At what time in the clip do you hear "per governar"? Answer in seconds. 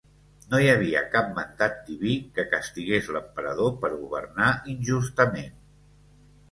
3.85-4.53